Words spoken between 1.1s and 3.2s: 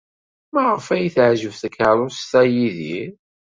teɛjeb tkeṛṛust-a Yidir?